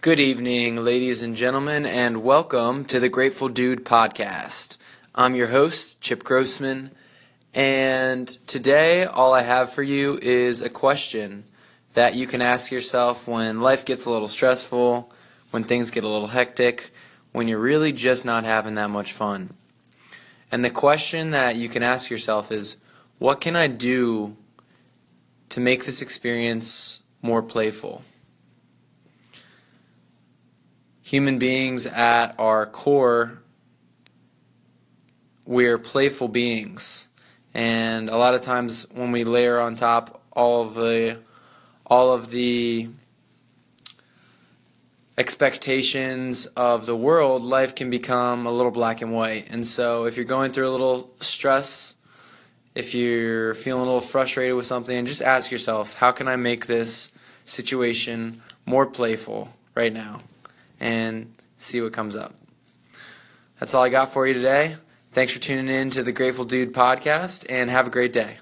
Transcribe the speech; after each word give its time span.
Good 0.00 0.20
evening, 0.20 0.76
ladies 0.76 1.22
and 1.24 1.34
gentlemen, 1.34 1.84
and 1.84 2.22
welcome 2.22 2.84
to 2.84 3.00
the 3.00 3.08
Grateful 3.08 3.48
Dude 3.48 3.84
podcast. 3.84 4.78
I'm 5.12 5.34
your 5.34 5.48
host, 5.48 6.00
Chip 6.00 6.22
Grossman, 6.22 6.92
and 7.52 8.28
today 8.28 9.06
all 9.06 9.34
I 9.34 9.42
have 9.42 9.72
for 9.72 9.82
you 9.82 10.16
is 10.22 10.62
a 10.62 10.70
question 10.70 11.42
that 11.94 12.14
you 12.14 12.28
can 12.28 12.40
ask 12.40 12.70
yourself 12.70 13.26
when 13.26 13.60
life 13.60 13.84
gets 13.84 14.06
a 14.06 14.12
little 14.12 14.28
stressful, 14.28 15.12
when 15.50 15.64
things 15.64 15.90
get 15.90 16.04
a 16.04 16.08
little 16.08 16.28
hectic, 16.28 16.90
when 17.32 17.48
you're 17.48 17.58
really 17.58 17.90
just 17.90 18.24
not 18.24 18.44
having 18.44 18.76
that 18.76 18.90
much 18.90 19.12
fun. 19.12 19.52
And 20.52 20.64
the 20.64 20.70
question 20.70 21.32
that 21.32 21.56
you 21.56 21.68
can 21.68 21.82
ask 21.82 22.08
yourself 22.08 22.52
is 22.52 22.76
what 23.18 23.40
can 23.40 23.56
I 23.56 23.66
do 23.66 24.36
to 25.48 25.58
make 25.58 25.84
this 25.84 26.02
experience 26.02 27.02
more 27.20 27.42
playful? 27.42 28.04
Human 31.08 31.38
beings 31.38 31.86
at 31.86 32.38
our 32.38 32.66
core, 32.66 33.38
we're 35.46 35.78
playful 35.78 36.28
beings. 36.28 37.08
And 37.54 38.10
a 38.10 38.18
lot 38.18 38.34
of 38.34 38.42
times 38.42 38.86
when 38.92 39.10
we 39.10 39.24
layer 39.24 39.58
on 39.58 39.74
top 39.74 40.20
all 40.32 40.60
of 40.66 40.74
the 40.74 41.16
all 41.86 42.12
of 42.12 42.28
the 42.28 42.88
expectations 45.16 46.44
of 46.44 46.84
the 46.84 46.94
world, 46.94 47.42
life 47.42 47.74
can 47.74 47.88
become 47.88 48.44
a 48.44 48.52
little 48.52 48.70
black 48.70 49.00
and 49.00 49.10
white. 49.10 49.50
And 49.50 49.66
so 49.66 50.04
if 50.04 50.18
you're 50.18 50.26
going 50.26 50.52
through 50.52 50.68
a 50.68 50.74
little 50.76 51.10
stress, 51.20 51.94
if 52.74 52.94
you're 52.94 53.54
feeling 53.54 53.80
a 53.80 53.86
little 53.86 54.00
frustrated 54.00 54.56
with 54.56 54.66
something, 54.66 55.06
just 55.06 55.22
ask 55.22 55.50
yourself, 55.50 55.94
how 55.94 56.12
can 56.12 56.28
I 56.28 56.36
make 56.36 56.66
this 56.66 57.12
situation 57.46 58.42
more 58.66 58.84
playful 58.84 59.48
right 59.74 59.94
now? 59.94 60.20
And 60.80 61.32
see 61.56 61.80
what 61.80 61.92
comes 61.92 62.16
up. 62.16 62.34
That's 63.58 63.74
all 63.74 63.82
I 63.82 63.88
got 63.88 64.12
for 64.12 64.26
you 64.26 64.34
today. 64.34 64.74
Thanks 65.10 65.32
for 65.32 65.40
tuning 65.40 65.68
in 65.68 65.90
to 65.90 66.02
the 66.02 66.12
Grateful 66.12 66.44
Dude 66.44 66.72
podcast 66.72 67.46
and 67.50 67.70
have 67.70 67.86
a 67.86 67.90
great 67.90 68.12
day. 68.12 68.38